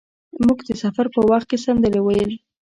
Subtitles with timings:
[0.45, 2.31] موږ د سفر په وخت کې سندرې ویل.